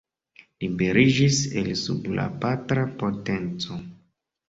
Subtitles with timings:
[0.63, 3.83] Liberiĝis el sub la patra potenco.